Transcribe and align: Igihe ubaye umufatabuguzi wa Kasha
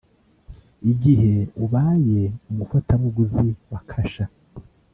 Igihe 0.91 1.33
ubaye 1.63 2.21
umufatabuguzi 2.49 3.47
wa 3.71 3.79
Kasha 3.89 4.25